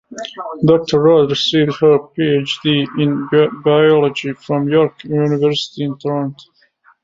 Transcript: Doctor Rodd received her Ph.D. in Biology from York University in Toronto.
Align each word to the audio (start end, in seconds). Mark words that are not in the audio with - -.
Doctor 0.65 0.97
Rodd 0.99 1.29
received 1.29 1.79
her 1.79 1.99
Ph.D. 1.99 2.87
in 2.97 3.29
Biology 3.63 4.33
from 4.33 4.67
York 4.67 5.03
University 5.03 5.83
in 5.83 5.95
Toronto. 5.99 6.43